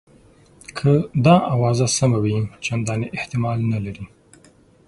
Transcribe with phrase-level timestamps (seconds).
[0.77, 0.91] که
[1.25, 4.05] دا آوازه سمه وي چنداني احتمال نه لري.